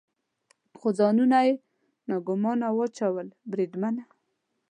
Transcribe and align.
خو 0.79 0.87
ځانونه 0.99 1.37
یې 1.47 1.53
ناګومانه 2.09 2.67
واچول، 2.77 3.27
بریدمنه. 3.51 4.03